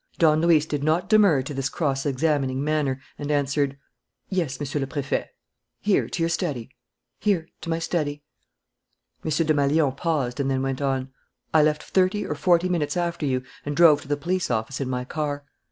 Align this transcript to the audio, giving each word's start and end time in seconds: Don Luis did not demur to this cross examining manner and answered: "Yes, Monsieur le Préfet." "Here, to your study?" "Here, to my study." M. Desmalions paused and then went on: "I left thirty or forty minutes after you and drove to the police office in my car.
Don 0.17 0.41
Luis 0.41 0.65
did 0.65 0.83
not 0.83 1.09
demur 1.09 1.43
to 1.43 1.53
this 1.53 1.69
cross 1.69 2.07
examining 2.07 2.63
manner 2.63 2.99
and 3.19 3.29
answered: 3.29 3.77
"Yes, 4.29 4.59
Monsieur 4.59 4.79
le 4.81 4.87
Préfet." 4.87 5.27
"Here, 5.79 6.09
to 6.09 6.23
your 6.23 6.27
study?" 6.31 6.75
"Here, 7.19 7.47
to 7.61 7.69
my 7.69 7.77
study." 7.77 8.23
M. 9.23 9.29
Desmalions 9.29 9.93
paused 9.97 10.39
and 10.39 10.49
then 10.49 10.63
went 10.63 10.81
on: 10.81 11.11
"I 11.53 11.61
left 11.61 11.83
thirty 11.83 12.25
or 12.25 12.33
forty 12.33 12.67
minutes 12.67 12.97
after 12.97 13.27
you 13.27 13.43
and 13.63 13.77
drove 13.77 14.01
to 14.01 14.07
the 14.07 14.17
police 14.17 14.49
office 14.49 14.81
in 14.81 14.89
my 14.89 15.05
car. 15.05 15.43